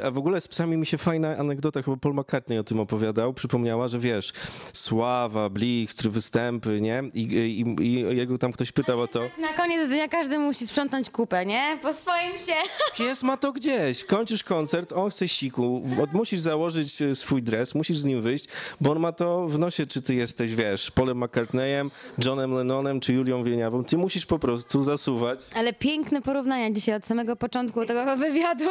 E, 0.00 0.06
A 0.06 0.10
w 0.10 0.18
ogóle 0.18 0.40
z 0.40 0.48
psami 0.48 0.76
mi 0.76 0.86
się 0.86 0.98
fajna 0.98 1.36
anegdota, 1.36 1.82
chyba 1.82 1.96
Paul 1.96 2.14
McCartney 2.14 2.58
o 2.58 2.64
tym 2.64 2.80
opowiadał, 2.80 3.34
przypomniała, 3.34 3.88
że 3.88 3.98
wiesz, 3.98 4.32
sława, 4.72 5.48
blichtr, 5.48 6.08
występy, 6.10 6.80
nie? 6.80 7.02
I, 7.14 7.22
i, 7.22 7.82
i 7.84 8.16
jego 8.16 8.38
tam 8.38 8.52
ktoś 8.52 8.72
pytał 8.72 9.00
o 9.00 9.06
to. 9.08 9.20
Na 9.40 9.48
koniec 9.56 9.88
dnia 9.88 10.08
każdy 10.08 10.38
musi 10.38 10.66
sprzątnąć 10.66 11.10
kupę, 11.10 11.46
nie? 11.46 11.78
Po 11.82 11.92
swoim 11.92 12.32
się. 12.46 12.54
Pies 12.96 13.22
ma 13.22 13.36
to 13.36 13.52
gdzieś. 13.52 14.04
Kończysz 14.04 14.44
koncert, 14.44 14.92
on 14.92 15.10
chce 15.10 15.28
siku, 15.28 15.82
musisz 16.12 16.40
założyć 16.40 17.02
e, 17.02 17.14
swój 17.14 17.42
dres, 17.42 17.74
musisz 17.74 17.98
z 17.98 18.04
nim 18.04 18.22
wyjść, 18.22 18.46
bo 18.80 18.90
on 18.92 18.98
ma 19.00 19.12
to 19.12 19.48
w 19.48 19.58
nosie, 19.58 19.86
czy 19.86 20.02
ty 20.02 20.14
jesteś, 20.14 20.54
wiesz, 20.54 20.90
Polem 20.90 21.24
McCartneyem, 21.24 21.90
Johnem 22.24 22.52
Lennonem, 22.54 23.00
czy 23.00 23.12
Julią 23.12 23.44
Wieniawą. 23.44 23.84
Ty 23.84 23.96
musisz 23.98 24.26
po 24.26 24.38
prostu 24.38 24.82
zasuwać. 24.82 25.40
Ale 25.54 25.72
piękne 25.72 26.22
porównania 26.22 26.70
dzisiaj 26.70 26.94
od 26.94 27.06
samego 27.06 27.36
początku 27.36 27.79
tego 27.86 28.16
wywiadu. 28.16 28.64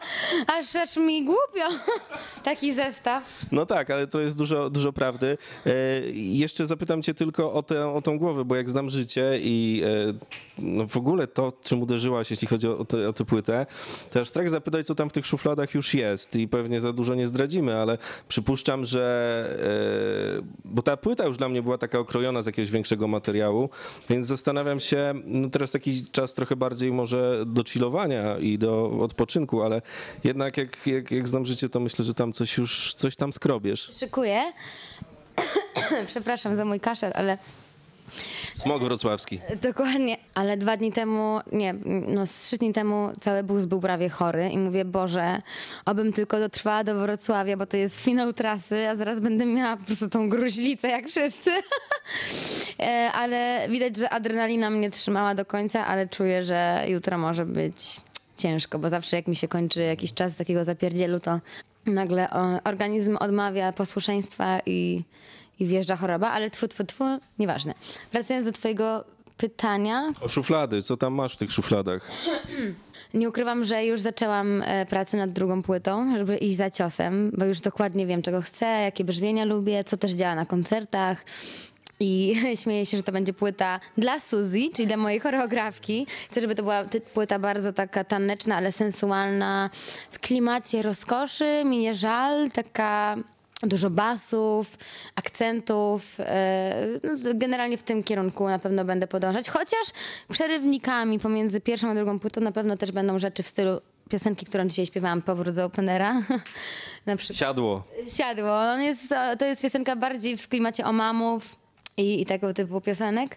aż, 0.58 0.76
aż 0.76 0.96
mi 0.96 1.24
głupio. 1.24 1.68
Taki 2.44 2.74
zestaw. 2.74 3.22
No 3.52 3.66
tak, 3.66 3.90
ale 3.90 4.06
to 4.06 4.20
jest 4.20 4.38
dużo, 4.38 4.70
dużo 4.70 4.92
prawdy. 4.92 5.38
E, 5.66 5.72
jeszcze 6.12 6.66
zapytam 6.66 7.02
cię 7.02 7.14
tylko 7.14 7.52
o, 7.52 7.62
tę, 7.62 7.88
o 7.88 8.02
tą 8.02 8.18
głowę, 8.18 8.44
bo 8.44 8.56
jak 8.56 8.70
znam 8.70 8.90
życie 8.90 9.38
i 9.40 9.82
e, 9.84 10.14
no 10.58 10.86
w 10.88 10.96
ogóle 10.96 11.26
to, 11.26 11.52
czym 11.62 11.82
uderzyłaś, 11.82 12.30
jeśli 12.30 12.48
chodzi 12.48 12.68
o, 12.68 12.84
te, 12.84 13.08
o 13.08 13.12
tę 13.12 13.24
płytę, 13.24 13.66
to 14.10 14.20
aż 14.20 14.28
strach 14.28 14.50
zapytać, 14.50 14.86
co 14.86 14.94
tam 14.94 15.10
w 15.10 15.12
tych 15.12 15.26
szufladach 15.26 15.74
już 15.74 15.94
jest 15.94 16.36
i 16.36 16.48
pewnie 16.48 16.80
za 16.80 16.92
dużo 16.92 17.14
nie 17.14 17.26
zdradzimy, 17.26 17.76
ale 17.76 17.98
przypuszczam, 18.28 18.84
że 18.84 20.36
e, 20.40 20.42
bo 20.64 20.82
ta 20.82 20.96
płyta 20.96 21.26
już 21.26 21.36
dla 21.36 21.48
mnie 21.48 21.62
była 21.62 21.78
taka 21.78 21.98
okrojona 21.98 22.42
z 22.42 22.46
jakiegoś 22.46 22.70
większego 22.70 23.08
materiału, 23.08 23.68
więc 24.10 24.26
zastanawiam 24.26 24.80
się, 24.80 25.14
no 25.24 25.50
teraz 25.50 25.72
taki 25.72 26.04
czas 26.12 26.34
trochę 26.34 26.56
bardziej 26.56 26.92
może 26.92 27.44
do 27.46 27.64
chillowania 27.64 28.38
i 28.52 28.58
do 28.58 28.98
odpoczynku, 29.00 29.62
ale 29.62 29.82
jednak 30.24 30.56
jak, 30.56 30.86
jak, 30.86 31.10
jak 31.10 31.28
znam 31.28 31.44
życie, 31.44 31.68
to 31.68 31.80
myślę, 31.80 32.04
że 32.04 32.14
tam 32.14 32.32
coś 32.32 32.56
już, 32.56 32.94
coś 32.94 33.16
tam 33.16 33.32
skrobiesz. 33.32 33.90
Szykuję. 33.98 34.42
Przepraszam 36.06 36.56
za 36.56 36.64
mój 36.64 36.80
kaszel, 36.80 37.12
ale 37.14 37.38
Smog 38.54 38.84
wrocławski. 38.84 39.40
Dokładnie, 39.62 40.16
ale 40.34 40.56
dwa 40.56 40.76
dni 40.76 40.92
temu, 40.92 41.40
nie, 41.52 41.74
no 42.08 42.26
trzy 42.26 42.58
dni 42.58 42.72
temu 42.72 43.10
cały 43.20 43.42
bus 43.42 43.64
był 43.64 43.80
prawie 43.80 44.08
chory 44.08 44.48
i 44.48 44.58
mówię, 44.58 44.84
Boże, 44.84 45.42
obym 45.84 46.12
tylko 46.12 46.38
dotrwała 46.38 46.84
do 46.84 47.00
Wrocławia, 47.00 47.56
bo 47.56 47.66
to 47.66 47.76
jest 47.76 48.00
finał 48.00 48.32
trasy, 48.32 48.88
a 48.88 48.96
zaraz 48.96 49.20
będę 49.20 49.46
miała 49.46 49.76
po 49.76 49.84
prostu 49.84 50.08
tą 50.08 50.28
gruźlicę 50.28 50.88
jak 50.88 51.08
wszyscy. 51.08 51.50
E, 52.80 53.10
ale 53.12 53.66
widać, 53.70 53.96
że 53.96 54.10
adrenalina 54.10 54.70
mnie 54.70 54.90
trzymała 54.90 55.34
do 55.34 55.44
końca, 55.44 55.86
ale 55.86 56.08
czuję, 56.08 56.42
że 56.42 56.84
jutro 56.88 57.18
może 57.18 57.46
być 57.46 58.00
ciężko, 58.36 58.78
bo 58.78 58.88
zawsze 58.88 59.16
jak 59.16 59.26
mi 59.26 59.36
się 59.36 59.48
kończy 59.48 59.80
jakiś 59.80 60.14
czas 60.14 60.36
takiego 60.36 60.64
zapierdzielu, 60.64 61.20
to 61.20 61.40
nagle 61.86 62.28
organizm 62.64 63.16
odmawia 63.20 63.72
posłuszeństwa 63.72 64.60
i, 64.66 65.02
i 65.60 65.66
wjeżdża 65.66 65.96
choroba, 65.96 66.30
ale 66.30 66.50
tfu, 66.50 66.68
tfu, 66.68 66.84
tfu, 66.84 67.04
nieważne. 67.38 67.74
Wracając 68.12 68.46
do 68.46 68.52
twojego 68.52 69.04
pytania, 69.36 70.12
O 70.20 70.28
szuflady, 70.28 70.82
co 70.82 70.96
tam 70.96 71.14
masz 71.14 71.34
w 71.34 71.38
tych 71.38 71.52
szufladach? 71.52 72.10
nie 73.14 73.28
ukrywam, 73.28 73.64
że 73.64 73.84
już 73.84 74.00
zaczęłam 74.00 74.62
e, 74.62 74.86
pracę 74.86 75.16
nad 75.16 75.32
drugą 75.32 75.62
płytą, 75.62 76.16
żeby 76.16 76.36
iść 76.36 76.56
za 76.56 76.70
ciosem, 76.70 77.30
bo 77.38 77.44
już 77.44 77.60
dokładnie 77.60 78.06
wiem, 78.06 78.22
czego 78.22 78.42
chcę, 78.42 78.66
jakie 78.66 79.04
brzmienia 79.04 79.44
lubię, 79.44 79.84
co 79.84 79.96
też 79.96 80.10
działa 80.10 80.34
na 80.34 80.46
koncertach. 80.46 81.24
I 82.00 82.36
śmieję 82.62 82.86
się, 82.86 82.96
że 82.96 83.02
to 83.02 83.12
będzie 83.12 83.32
płyta 83.32 83.80
dla 83.98 84.20
Suzy, 84.20 84.60
czyli 84.74 84.88
dla 84.88 84.96
mojej 84.96 85.20
choreografki. 85.20 86.06
Chcę, 86.30 86.40
żeby 86.40 86.54
to 86.54 86.62
była 86.62 86.84
płyta 87.14 87.38
bardzo 87.38 87.72
taka 87.72 88.04
taneczna, 88.04 88.56
ale 88.56 88.72
sensualna, 88.72 89.70
w 90.10 90.18
klimacie 90.18 90.82
rozkoszy, 90.82 91.62
mi 91.64 91.78
nie 91.78 91.94
żal, 91.94 92.50
taka 92.50 93.16
dużo 93.62 93.90
basów, 93.90 94.78
akcentów. 95.14 96.16
e, 96.20 96.86
no, 97.02 97.10
generalnie 97.34 97.78
w 97.78 97.82
tym 97.82 98.02
kierunku 98.02 98.48
na 98.48 98.58
pewno 98.58 98.84
będę 98.84 99.06
podążać. 99.06 99.50
Chociaż 99.50 99.86
przerywnikami 100.32 101.18
pomiędzy 101.18 101.60
pierwszą 101.60 101.90
a 101.90 101.94
drugą 101.94 102.18
płytą 102.18 102.40
na 102.40 102.52
pewno 102.52 102.76
też 102.76 102.92
będą 102.92 103.18
rzeczy 103.18 103.42
w 103.42 103.48
stylu 103.48 103.80
piosenki, 104.10 104.46
którą 104.46 104.64
dzisiaj 104.68 104.86
śpiewałam, 104.86 105.22
Powrót 105.22 105.54
z 105.54 105.58
Openera. 105.58 106.22
na 107.06 107.16
przykład. 107.16 107.38
Siadło. 107.38 107.84
Siadło. 108.16 108.58
On 108.58 108.82
jest, 108.82 109.14
to 109.38 109.44
jest 109.44 109.62
piosenka 109.62 109.96
bardziej 109.96 110.36
w 110.36 110.48
klimacie 110.48 110.84
omamów 110.84 111.65
i, 111.96 112.20
i 112.20 112.26
tego 112.26 112.54
typu 112.54 112.80
piosenek. 112.80 113.36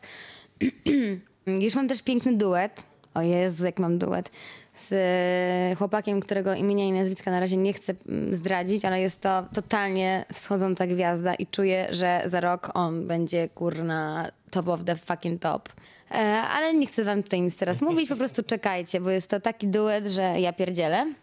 Już 1.65 1.75
mam 1.75 1.87
też 1.87 2.01
piękny 2.01 2.37
duet. 2.37 2.83
O 3.13 3.21
Jezu, 3.21 3.65
jak 3.65 3.79
mam 3.79 3.97
duet. 3.97 4.31
Z 4.75 4.93
e, 4.93 5.75
chłopakiem, 5.75 6.19
którego 6.19 6.53
imienia 6.53 6.85
i 6.85 6.91
nazwiska 6.91 7.31
na 7.31 7.39
razie 7.39 7.57
nie 7.57 7.73
chcę 7.73 7.93
mm, 8.09 8.35
zdradzić, 8.35 8.85
ale 8.85 9.01
jest 9.01 9.21
to 9.21 9.45
totalnie 9.53 10.25
wschodząca 10.33 10.87
gwiazda 10.87 11.33
i 11.33 11.47
czuję, 11.47 11.87
że 11.91 12.21
za 12.25 12.41
rok 12.41 12.71
on 12.73 13.07
będzie 13.07 13.49
kurna 13.49 14.29
top 14.51 14.67
of 14.67 14.83
the 14.83 14.95
fucking 14.95 15.41
top. 15.41 15.69
E, 16.11 16.15
ale 16.55 16.73
nie 16.73 16.87
chcę 16.87 17.03
wam 17.03 17.23
tutaj 17.23 17.41
nic 17.41 17.57
teraz 17.57 17.81
mówić, 17.81 18.09
po 18.09 18.15
prostu 18.15 18.43
czekajcie, 18.43 19.01
bo 19.01 19.09
jest 19.09 19.29
to 19.29 19.39
taki 19.39 19.67
duet, 19.67 20.05
że 20.05 20.21
ja 20.21 20.53
pierdzielę. 20.53 21.13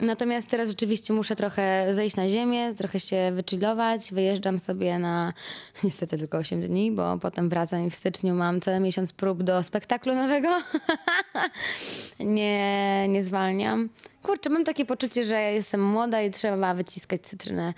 Natomiast 0.00 0.48
teraz 0.48 0.68
rzeczywiście 0.68 1.12
muszę 1.12 1.36
trochę 1.36 1.94
zejść 1.94 2.16
na 2.16 2.28
ziemię, 2.28 2.74
trochę 2.78 3.00
się 3.00 3.32
wychillować. 3.32 4.12
Wyjeżdżam 4.12 4.60
sobie 4.60 4.98
na 4.98 5.32
niestety 5.84 6.18
tylko 6.18 6.38
8 6.38 6.60
dni, 6.60 6.92
bo 6.92 7.18
potem 7.18 7.48
wracam 7.48 7.86
i 7.86 7.90
w 7.90 7.94
styczniu 7.94 8.34
mam 8.34 8.60
cały 8.60 8.80
miesiąc 8.80 9.12
prób 9.12 9.42
do 9.42 9.62
spektaklu 9.62 10.14
nowego. 10.14 10.48
nie, 12.20 13.06
nie 13.08 13.24
zwalniam. 13.24 13.88
Kurczę, 14.22 14.50
mam 14.50 14.64
takie 14.64 14.84
poczucie, 14.84 15.24
że 15.24 15.40
jestem 15.40 15.82
młoda 15.82 16.22
i 16.22 16.30
trzeba 16.30 16.74
wyciskać 16.74 17.20
cytrynę. 17.22 17.74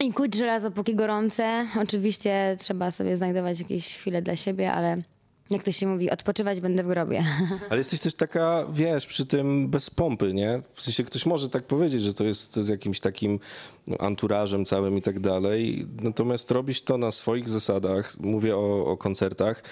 I 0.00 0.12
kuć 0.12 0.34
żelazo 0.34 0.70
póki 0.70 0.94
gorące. 0.94 1.66
Oczywiście 1.82 2.56
trzeba 2.58 2.90
sobie 2.90 3.16
znajdować 3.16 3.58
jakieś 3.58 3.96
chwile 3.96 4.22
dla 4.22 4.36
siebie, 4.36 4.72
ale 4.72 5.02
jak 5.50 5.62
to 5.62 5.72
się 5.72 5.86
mówi, 5.86 6.10
odpoczywać 6.10 6.60
będę 6.60 6.84
w 6.84 6.88
grobie. 6.88 7.24
Ale 7.70 7.78
jesteś 7.78 8.00
też 8.00 8.14
taka, 8.14 8.66
wiesz, 8.72 9.06
przy 9.06 9.26
tym 9.26 9.68
bez 9.68 9.90
pompy, 9.90 10.34
nie? 10.34 10.62
W 10.74 10.82
sensie 10.82 11.04
ktoś 11.04 11.26
może 11.26 11.48
tak 11.48 11.62
powiedzieć, 11.64 12.02
że 12.02 12.14
to 12.14 12.24
jest 12.24 12.56
z 12.56 12.68
jakimś 12.68 13.00
takim 13.00 13.40
no, 13.86 13.96
anturażem 13.98 14.64
całym 14.64 14.98
i 14.98 15.02
tak 15.02 15.20
dalej. 15.20 15.86
Natomiast 16.02 16.50
robisz 16.50 16.82
to 16.82 16.98
na 16.98 17.10
swoich 17.10 17.48
zasadach. 17.48 18.20
Mówię 18.20 18.56
o, 18.56 18.84
o 18.86 18.96
koncertach. 18.96 19.62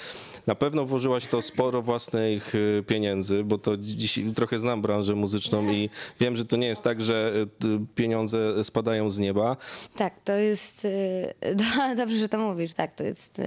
Na 0.47 0.55
pewno 0.55 0.85
włożyłaś 0.87 1.27
to 1.27 1.43
sporo 1.43 1.83
własnych 1.83 2.55
y, 2.55 2.85
pieniędzy, 2.87 3.45
bo 3.45 3.59
to 3.59 3.77
dziś 3.77 4.21
trochę 4.35 4.59
znam 4.59 4.83
branżę 4.83 5.15
muzyczną 5.15 5.71
i 5.73 5.91
wiem, 6.21 6.37
że 6.37 6.45
to 6.45 6.57
nie 6.57 6.67
jest 6.67 6.83
tak, 6.83 7.01
że 7.01 7.33
y, 7.65 7.79
pieniądze 7.95 8.65
spadają 8.65 9.11
z 9.11 9.19
nieba. 9.19 9.57
Tak, 9.97 10.15
to 10.25 10.33
jest. 10.33 10.85
y, 10.85 11.35
do- 11.55 11.97
Dobrze, 11.97 12.17
że 12.17 12.29
to 12.29 12.39
mówisz. 12.39 12.73
Tak, 12.73 12.95
to 12.95 13.05
jest 13.05 13.41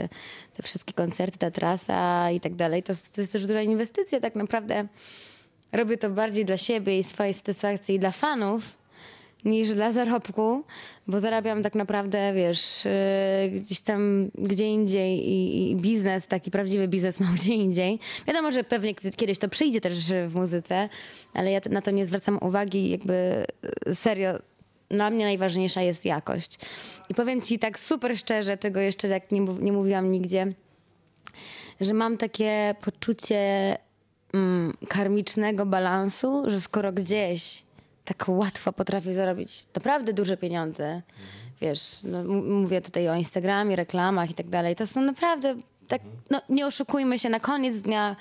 te 0.57 0.63
wszystkie 0.63 0.93
koncerty, 0.93 1.37
ta 1.37 1.51
trasa 1.51 2.31
i 2.31 2.39
tak 2.39 2.55
dalej. 2.55 2.83
To, 2.83 2.93
to 3.13 3.21
jest 3.21 3.33
też 3.33 3.45
duża 3.45 3.61
inwestycja. 3.61 4.19
Tak 4.19 4.35
naprawdę 4.35 4.87
robię 5.71 5.97
to 5.97 6.09
bardziej 6.09 6.45
dla 6.45 6.57
siebie 6.57 6.99
i 6.99 7.03
swojej 7.03 7.33
satysfakcji 7.33 7.95
i 7.95 7.99
dla 7.99 8.11
fanów 8.11 8.83
niż 9.45 9.69
dla 9.69 9.91
zarobku, 9.91 10.63
bo 11.07 11.19
zarabiam 11.19 11.63
tak 11.63 11.75
naprawdę, 11.75 12.33
wiesz, 12.33 12.85
y, 12.85 12.89
gdzieś 13.51 13.81
tam 13.81 14.31
gdzie 14.35 14.67
indziej 14.67 15.29
i, 15.29 15.71
i 15.71 15.75
biznes, 15.75 16.27
taki 16.27 16.51
prawdziwy 16.51 16.87
biznes 16.87 17.19
mam 17.19 17.35
gdzie 17.39 17.53
indziej. 17.53 17.99
Wiadomo, 18.27 18.51
że 18.51 18.63
pewnie 18.63 18.95
kiedyś 18.95 19.39
to 19.39 19.49
przyjdzie 19.49 19.81
też 19.81 19.99
w 20.27 20.35
muzyce, 20.35 20.89
ale 21.33 21.51
ja 21.51 21.59
na 21.69 21.81
to 21.81 21.91
nie 21.91 22.05
zwracam 22.05 22.39
uwagi, 22.41 22.89
jakby 22.89 23.45
y, 23.87 23.95
serio 23.95 24.39
dla 24.93 25.09
mnie 25.09 25.25
najważniejsza 25.25 25.81
jest 25.81 26.05
jakość. 26.05 26.59
I 27.09 27.13
powiem 27.13 27.41
ci 27.41 27.59
tak 27.59 27.79
super 27.79 28.17
szczerze, 28.17 28.57
czego 28.57 28.79
jeszcze 28.79 29.09
tak 29.09 29.31
nie, 29.31 29.39
nie 29.39 29.71
mówiłam 29.71 30.11
nigdzie, 30.11 30.53
że 31.81 31.93
mam 31.93 32.17
takie 32.17 32.75
poczucie 32.81 33.75
mm, 34.33 34.73
karmicznego 34.87 35.65
balansu, 35.65 36.43
że 36.47 36.61
skoro 36.61 36.91
gdzieś 36.91 37.63
tak 38.05 38.25
łatwo 38.27 38.73
potrafię 38.73 39.13
zarobić 39.13 39.65
naprawdę 39.75 40.13
duże 40.13 40.37
pieniądze, 40.37 41.01
wiesz, 41.61 41.99
no, 42.03 42.23
mówię 42.43 42.81
tutaj 42.81 43.09
o 43.09 43.15
Instagramie, 43.15 43.75
reklamach 43.75 44.31
i 44.31 44.33
tak 44.33 44.49
dalej, 44.49 44.75
to 44.75 44.87
są 44.87 45.01
naprawdę 45.01 45.55
tak, 45.87 46.01
no 46.31 46.41
nie 46.49 46.67
oszukujmy 46.67 47.19
się, 47.19 47.29
na 47.29 47.39
koniec 47.39 47.77
dnia 47.77 48.15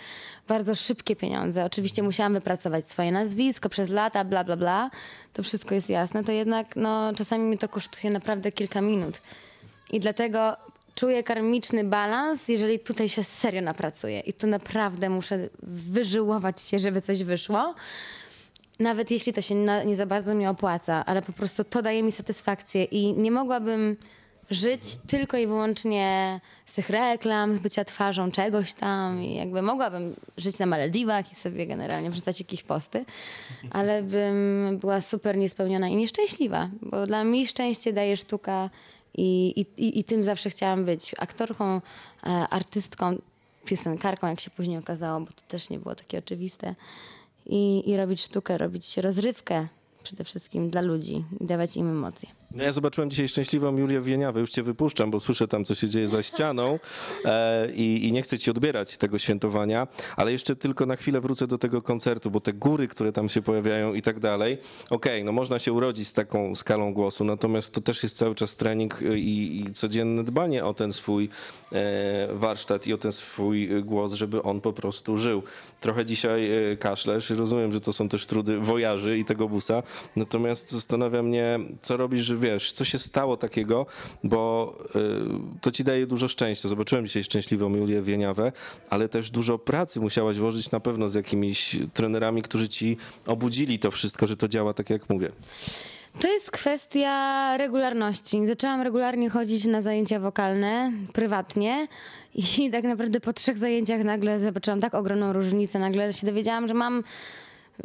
bardzo 0.49 0.75
szybkie 0.75 1.17
pieniądze. 1.17 1.65
Oczywiście 1.65 2.03
musiałam 2.03 2.33
wypracować 2.33 2.91
swoje 2.91 3.13
nazwisko 3.13 3.69
przez 3.69 3.89
lata, 3.89 4.25
bla, 4.25 4.45
bla, 4.45 4.57
bla. 4.57 4.91
To 5.33 5.43
wszystko 5.43 5.75
jest 5.75 5.91
jasne, 5.91 6.25
to 6.25 6.33
jednak 6.33 6.77
no, 6.77 7.13
czasami 7.15 7.45
mi 7.45 7.59
to 7.59 7.69
kosztuje 7.69 8.13
naprawdę 8.13 8.53
kilka 8.53 8.81
minut. 8.81 9.21
I 9.91 10.01
dlatego 10.01 10.57
czuję 10.95 11.23
karmiczny 11.23 11.85
balans, 11.85 12.49
jeżeli 12.49 12.79
tutaj 12.79 13.09
się 13.09 13.25
serio 13.25 13.63
napracuję. 13.63 14.21
I 14.21 14.33
tu 14.33 14.47
naprawdę 14.47 15.11
muszę 15.11 15.49
wyżyłować 15.63 16.61
się, 16.61 16.79
żeby 16.79 17.01
coś 17.01 17.23
wyszło. 17.23 17.75
Nawet 18.79 19.11
jeśli 19.11 19.33
to 19.33 19.43
się 19.43 19.55
na, 19.55 19.83
nie 19.83 19.97
za 19.97 20.07
bardzo 20.07 20.35
mi 20.35 20.47
opłaca, 20.47 21.05
ale 21.07 21.23
po 21.23 21.33
prostu 21.33 21.65
to 21.65 21.83
daje 21.83 22.03
mi 22.03 22.13
satysfakcję 22.13 22.85
i 22.85 23.13
nie 23.13 23.31
mogłabym 23.31 23.97
żyć 24.53 24.97
tylko 25.07 25.37
i 25.37 25.47
wyłącznie 25.47 26.41
z 26.67 26.73
tych 26.73 26.91
reklam, 26.91 27.55
z 27.55 27.59
bycia 27.59 27.85
twarzą 27.85 28.31
czegoś 28.31 28.73
tam 28.73 29.23
i 29.23 29.35
jakby 29.35 29.63
mogłabym 29.63 30.15
żyć 30.37 30.59
na 30.59 30.67
Malediwach 30.67 31.33
i 31.33 31.35
sobie 31.35 31.67
generalnie 31.67 32.11
wrzucać 32.11 32.41
jakieś 32.41 32.63
posty, 32.63 33.05
ale 33.71 34.03
bym 34.03 34.79
była 34.81 35.01
super 35.01 35.37
niespełniona 35.37 35.89
i 35.89 35.97
nieszczęśliwa, 35.97 36.71
bo 36.83 37.07
dla 37.07 37.25
mnie 37.25 37.47
szczęście 37.47 37.93
daje 37.93 38.17
sztuka 38.17 38.71
i, 39.15 39.53
i, 39.57 39.85
i, 39.85 39.99
i 39.99 40.05
tym 40.05 40.25
zawsze 40.25 40.51
chciałam 40.51 40.85
być. 40.85 41.15
Aktorką, 41.19 41.81
e, 42.25 42.29
artystką, 42.29 43.17
piosenkarką, 43.65 44.27
jak 44.27 44.41
się 44.41 44.51
później 44.51 44.79
okazało, 44.79 45.21
bo 45.21 45.27
to 45.27 45.43
też 45.49 45.71
nie 45.71 45.79
było 45.79 45.95
takie 45.95 46.19
oczywiste. 46.19 46.75
I, 47.47 47.91
i 47.91 47.97
robić 47.97 48.23
sztukę, 48.23 48.59
robić 48.59 48.97
rozrywkę 48.97 49.67
przede 50.03 50.25
wszystkim 50.25 50.71
dla 50.71 50.81
ludzi 50.81 51.25
i 51.41 51.47
dawać 51.47 51.77
im 51.77 51.91
emocje. 51.91 52.42
No 52.55 52.65
ja 52.65 52.73
zobaczyłem 52.73 53.11
dzisiaj 53.11 53.29
szczęśliwą 53.29 53.77
Julię 53.77 54.01
Wieniawę, 54.01 54.41
już 54.41 54.51
cię 54.51 54.63
wypuszczam, 54.63 55.11
bo 55.11 55.21
słyszę 55.21 55.49
tam, 55.49 55.65
co 55.65 55.75
się 55.75 55.89
dzieje 55.89 56.09
za 56.09 56.23
ścianą 56.23 56.79
e, 57.25 57.73
i, 57.73 58.09
i 58.09 58.13
nie 58.13 58.23
chcę 58.23 58.39
ci 58.39 58.51
odbierać 58.51 58.99
tego 58.99 59.19
świętowania, 59.19 59.89
ale 60.17 60.33
jeszcze 60.33 60.57
tylko 60.57 60.87
na 60.87 60.97
chwilę 60.97 61.21
wrócę 61.21 61.47
do 61.47 61.59
tego 61.59 61.83
koncertu, 61.83 62.31
bo 62.31 62.41
te 62.41 62.53
góry, 62.53 62.89
które 62.89 63.13
tam 63.13 63.29
się 63.29 63.43
pojawiają 63.43 63.95
i 63.95 64.03
tak 64.03 64.21
dalej, 64.21 64.59
okej, 64.91 65.25
no 65.25 65.33
można 65.33 65.59
się 65.59 65.73
urodzić 65.73 66.09
z 66.09 66.13
taką 66.13 66.55
skalą 66.55 66.95
głosu, 66.95 67.25
natomiast 67.25 67.75
to 67.75 67.81
też 67.81 68.03
jest 68.03 68.17
cały 68.17 68.35
czas 68.35 68.57
trening 68.57 69.03
e, 69.03 69.19
i, 69.19 69.61
i 69.61 69.73
codzienne 69.73 70.25
dbanie 70.25 70.65
o 70.65 70.75
ten 70.75 70.93
swój 70.93 71.29
e, 71.73 72.29
warsztat 72.33 72.87
i 72.87 72.93
o 72.93 72.99
ten 72.99 73.13
swój 73.13 73.83
głos, 73.83 74.13
żeby 74.13 74.43
on 74.43 74.61
po 74.61 74.73
prostu 74.73 75.19
żył. 75.19 75.43
Trochę 75.81 76.07
dzisiaj 76.07 76.73
e, 76.73 76.77
kaszlesz, 76.77 77.31
rozumiem, 77.31 77.73
że 77.73 77.81
to 77.81 77.93
są 77.93 78.09
też 78.09 78.27
trudy 78.27 78.59
wojarzy 78.59 79.19
i 79.19 79.25
tego 79.25 79.49
busa, 79.49 79.83
natomiast 80.17 80.71
zastanawia 80.71 81.23
mnie, 81.23 81.59
co 81.83 81.97
robisz, 81.97 82.21
że 82.21 82.42
wiesz, 82.43 82.73
co 82.73 82.85
się 82.85 82.99
stało 82.99 83.37
takiego, 83.37 83.87
bo 84.25 84.75
y, 84.97 85.61
to 85.61 85.71
ci 85.71 85.85
daje 85.85 86.07
dużo 86.07 86.29
szczęścia. 86.29 86.69
Zobaczyłem 86.69 87.07
dzisiaj 87.07 87.25
szczęśliwą 87.25 87.75
Julię 87.77 88.03
Wieniawę, 88.03 88.53
ale 88.91 89.09
też 89.09 89.31
dużo 89.31 89.59
pracy 89.59 90.01
musiałaś 90.01 90.39
włożyć 90.39 90.71
na 90.71 90.81
pewno 90.81 91.09
z 91.09 91.15
jakimiś 91.15 91.77
trenerami, 91.95 92.43
którzy 92.43 92.69
ci 92.69 92.97
obudzili 93.27 93.79
to 93.79 93.91
wszystko, 93.91 94.27
że 94.27 94.37
to 94.37 94.49
działa 94.49 94.75
tak 94.75 94.91
jak 94.91 95.11
mówię. 95.11 95.33
To 96.21 96.33
jest 96.33 96.51
kwestia 96.51 97.57
regularności. 97.57 98.47
Zaczęłam 98.47 98.83
regularnie 98.83 99.31
chodzić 99.31 99.65
na 99.65 99.83
zajęcia 99.83 100.21
wokalne, 100.21 100.93
prywatnie 101.13 101.89
i 102.35 102.71
tak 102.71 102.85
naprawdę 102.85 103.21
po 103.21 103.33
trzech 103.33 103.59
zajęciach 103.59 104.05
nagle 104.05 104.41
zobaczyłam 104.41 104.81
tak 104.81 104.95
ogromną 104.95 105.33
różnicę. 105.33 105.79
Nagle 105.79 106.13
się 106.13 106.27
dowiedziałam, 106.27 106.69
że 106.69 106.75
mam 106.75 107.03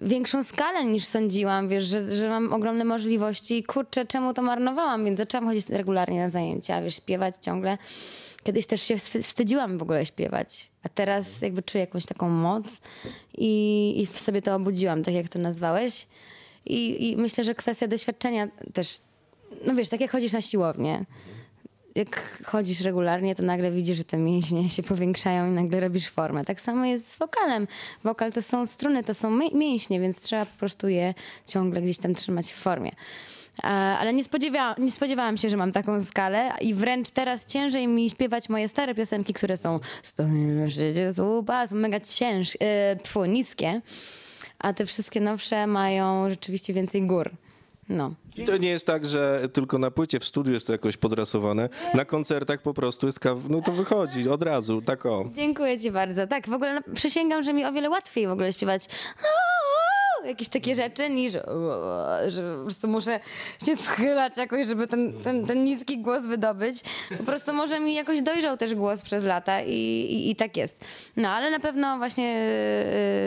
większą 0.02 0.44
skalę 0.44 0.86
niż 0.86 1.06
sądziłam, 1.06 1.70
wiesz, 1.70 1.84
że, 1.84 2.16
że 2.16 2.30
mam 2.30 2.54
ogromne 2.54 2.86
możliwości 2.86 3.58
i 3.58 3.64
kurczę, 3.64 4.06
czemu 4.06 4.34
to 4.34 4.42
marnowałam? 4.42 5.06
Więc 5.06 5.18
zaczęłam 5.18 5.48
chodzić 5.48 5.70
regularnie 5.70 6.20
na 6.20 6.30
zajęcia, 6.30 6.82
wiesz, 6.82 6.96
śpiewać 6.96 7.36
ciągle. 7.42 7.78
Kiedyś 8.44 8.68
też 8.68 8.82
się 8.82 8.96
wstyd- 8.96 9.24
wstydziłam 9.24 9.78
w 9.78 9.82
ogóle 9.82 10.06
śpiewać, 10.06 10.70
a 10.84 10.90
teraz 10.90 11.42
jakby 11.42 11.64
czuję 11.64 11.82
jakąś 11.82 12.06
taką 12.06 12.30
moc 12.30 12.66
i, 13.38 13.94
i 14.02 14.06
w 14.06 14.20
sobie 14.20 14.42
to 14.42 14.56
obudziłam, 14.56 15.04
tak 15.04 15.14
jak 15.14 15.30
to 15.30 15.40
nazwałeś. 15.40 16.08
I, 16.66 17.10
I 17.10 17.18
myślę, 17.18 17.44
że 17.44 17.56
kwestia 17.56 17.88
doświadczenia 17.88 18.48
też, 18.74 19.00
no 19.66 19.76
wiesz, 19.76 19.90
tak 19.90 20.02
jak 20.02 20.12
chodzisz 20.12 20.34
na 20.34 20.42
siłownię, 20.42 21.06
jak 21.98 22.42
chodzisz 22.46 22.82
regularnie, 22.82 23.36
to 23.36 23.44
nagle 23.44 23.72
widzisz, 23.72 23.98
że 23.98 24.04
te 24.04 24.18
mięśnie 24.18 24.70
się 24.70 24.84
powiększają 24.84 25.48
i 25.48 25.50
nagle 25.54 25.80
robisz 25.80 26.08
formę. 26.10 26.46
Tak 26.46 26.62
samo 26.62 26.86
jest 26.86 27.12
z 27.14 27.18
wokalem. 27.18 27.68
Wokal 28.04 28.34
to 28.34 28.42
są 28.42 28.66
struny, 28.66 29.04
to 29.04 29.14
są 29.14 29.32
mi- 29.32 29.56
mięśnie, 29.56 30.00
więc 30.00 30.22
trzeba 30.22 30.46
po 30.46 30.58
prostu 30.60 30.88
je 30.88 31.14
ciągle 31.48 31.82
gdzieś 31.82 31.98
tam 31.98 32.16
trzymać 32.16 32.52
w 32.54 32.56
formie. 32.56 32.92
Ale 34.00 34.14
nie, 34.14 34.24
spodziewa- 34.24 34.76
nie 34.80 34.92
spodziewałam 34.92 35.38
się, 35.38 35.50
że 35.50 35.58
mam 35.58 35.72
taką 35.72 36.04
skalę 36.04 36.52
i 36.62 36.74
wręcz 36.74 37.10
teraz 37.10 37.46
ciężej 37.46 37.88
mi 37.88 38.10
śpiewać 38.10 38.50
moje 38.50 38.68
stare 38.68 38.96
piosenki, 38.96 39.34
które 39.34 39.58
są 39.58 39.80
słupa, 41.16 41.68
są 41.68 41.76
mega 41.76 42.00
ciężkie, 42.00 42.66
e, 42.66 42.96
tfu, 42.96 43.26
niskie, 43.26 43.82
a 44.60 44.74
te 44.74 44.86
wszystkie 44.86 45.22
nowsze 45.22 45.68
mają 45.68 46.30
rzeczywiście 46.30 46.74
więcej 46.74 47.02
gór. 47.08 47.32
No. 47.90 48.12
I 48.36 48.44
to 48.44 48.58
nie 48.58 48.70
jest 48.70 48.88
tak, 48.88 49.06
że 49.06 49.50
tylko 49.54 49.78
na 49.78 49.92
płycie 49.92 50.20
w 50.20 50.26
studiu 50.26 50.54
jest 50.54 50.68
to 50.68 50.74
jakoś 50.74 50.98
podrasowane. 50.98 51.70
Na 51.94 52.06
koncertach 52.06 52.62
po 52.62 52.74
prostu 52.74 53.06
jest 53.06 53.20
kaw... 53.20 53.40
no 53.50 53.62
to 53.62 53.72
wychodzi 53.72 54.30
od 54.30 54.44
razu, 54.44 54.82
tak 54.82 55.06
o. 55.06 55.30
Dziękuję 55.34 55.80
ci 55.80 55.92
bardzo. 55.92 56.28
Tak, 56.28 56.50
w 56.50 56.54
ogóle 56.54 56.74
no, 56.74 56.82
przysięgam, 56.96 57.44
że 57.44 57.54
mi 57.54 57.66
o 57.66 57.72
wiele 57.72 57.90
łatwiej 57.90 58.28
w 58.28 58.32
ogóle 58.32 58.54
śpiewać 58.54 58.86
jakieś 60.26 60.48
takie 60.50 60.76
rzeczy, 60.76 61.10
niż 61.10 61.34
że 62.28 62.58
po 62.58 62.64
prostu 62.64 62.88
muszę 62.88 63.20
się 63.66 63.76
schylać 63.76 64.38
jakoś, 64.38 64.68
żeby 64.68 64.88
ten, 64.88 65.14
ten, 65.24 65.46
ten 65.46 65.64
niski 65.64 66.02
głos 66.02 66.28
wydobyć. 66.28 66.84
Po 67.18 67.24
prostu 67.24 67.54
może 67.54 67.80
mi 67.80 67.94
jakoś 67.94 68.22
dojrzał 68.22 68.58
też 68.58 68.76
głos 68.76 69.02
przez 69.02 69.24
lata 69.24 69.62
i, 69.62 69.74
i, 69.74 70.30
i 70.32 70.36
tak 70.36 70.58
jest. 70.58 70.86
No, 71.18 71.30
ale 71.30 71.52
na 71.52 71.60
pewno 71.60 71.98
właśnie 71.98 72.34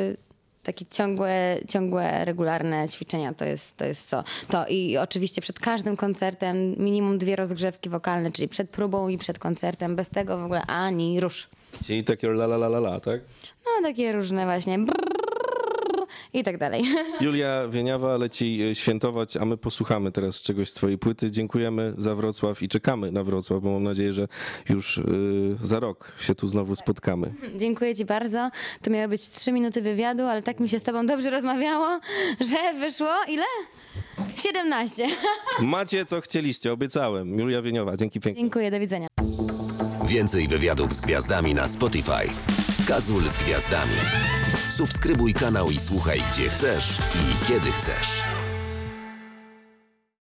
yy, 0.09 0.30
takie 0.62 0.85
ciągłe, 0.87 1.59
ciągłe, 1.69 2.25
regularne 2.25 2.88
ćwiczenia 2.88 3.35
to 3.35 3.45
jest, 3.45 3.76
to 3.76 3.85
jest 3.85 4.09
co. 4.09 4.25
To 4.49 4.67
i 4.67 4.97
oczywiście 4.97 5.40
przed 5.40 5.59
każdym 5.61 5.97
koncertem 5.97 6.75
minimum 6.79 7.19
dwie 7.19 7.37
rozgrzewki 7.37 7.88
wokalne, 7.90 8.33
czyli 8.33 8.49
przed 8.49 8.71
próbą 8.71 9.09
i 9.09 9.19
przed 9.19 9.38
koncertem. 9.38 9.97
Bez 9.97 10.09
tego 10.09 10.38
w 10.38 10.45
ogóle 10.45 10.62
ani 10.62 11.21
rusz. 11.21 11.49
I 11.88 12.05
takie 12.05 12.26
la 12.29 12.45
la 12.45 12.57
la 12.57 12.67
la 12.67 12.79
la, 12.79 13.00
tak? 13.00 13.21
No 13.64 13.88
takie 13.88 14.12
różne 14.12 14.45
właśnie 14.45 14.79
brrrr 14.79 15.10
i 16.33 16.45
tak 16.45 16.59
dalej. 16.59 16.85
Julia 17.21 17.69
Wieniawa 17.69 18.17
leci 18.17 18.63
e, 18.63 18.75
świętować, 18.75 19.37
a 19.37 19.45
my 19.45 19.57
posłuchamy 19.57 20.13
teraz 20.13 20.43
czegoś 20.43 20.71
z 20.71 20.75
twojej 20.75 20.99
płyty. 20.99 21.31
Dziękujemy 21.31 21.95
za 21.99 22.15
Wrocław 22.15 22.63
i 22.63 22.69
czekamy 22.69 23.13
na 23.13 23.25
Wrocław, 23.25 23.63
bo 23.63 23.73
mam 23.73 23.83
nadzieję, 23.83 24.13
że 24.13 24.29
już 24.69 24.99
y, 24.99 25.03
za 25.63 25.81
rok 25.81 26.13
się 26.19 26.35
tu 26.35 26.49
znowu 26.49 26.77
spotkamy. 26.77 27.35
Dziękuję 27.61 27.95
ci 27.95 28.05
bardzo. 28.05 28.51
To 28.83 28.91
miały 28.91 29.09
być 29.09 29.29
trzy 29.29 29.53
minuty 29.53 29.83
wywiadu, 29.83 30.23
ale 30.23 30.43
tak 30.43 30.61
mi 30.61 30.69
się 30.69 30.79
z 30.79 30.83
tobą 30.83 31.07
dobrze 31.07 31.31
rozmawiało, 31.31 32.01
że 32.51 32.79
wyszło 32.81 33.15
ile? 33.29 33.45
17. 34.37 35.07
Macie 35.61 36.05
co 36.05 36.21
chcieliście, 36.21 36.73
obiecałem. 36.73 37.39
Julia 37.39 37.63
Wieniowa, 37.63 37.97
dzięki 37.97 38.21
pięknie. 38.21 38.43
Dziękuję, 38.43 38.71
do 38.71 38.81
widzenia. 38.81 39.09
Więcej 40.07 40.49
wywiadów 40.49 40.93
z 40.93 41.01
gwiazdami 41.01 41.55
na 41.55 41.67
Spotify. 41.69 42.29
Kazul 42.87 43.29
z 43.29 43.37
gwiazdami. 43.37 43.95
Subskrybuj 44.81 45.35
kanał 45.35 45.71
i 45.71 45.79
słuchaj 45.79 46.23
gdzie 46.33 46.49
chcesz 46.49 46.99
i 46.99 47.47
kiedy 47.47 47.73
chcesz. 47.73 48.39